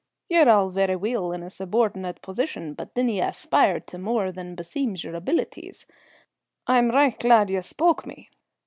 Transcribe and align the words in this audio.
Ye're 0.29 0.49
all 0.49 0.71
verra 0.71 0.97
weel 0.97 1.31
in 1.31 1.43
a 1.43 1.49
subordinate 1.51 2.23
position, 2.23 2.73
but 2.73 2.95
dinna 2.95 3.11
ye 3.11 3.21
aspire 3.21 3.79
to 3.81 3.99
more 3.99 4.31
than 4.31 4.55
beseems 4.55 5.03
your 5.03 5.13
abeelities. 5.13 5.85
I 6.65 6.79
am 6.79 6.89
richt 6.89 7.21
glad 7.21 7.51
ye 7.51 7.61
spoke 7.61 8.07
me. 8.07 8.31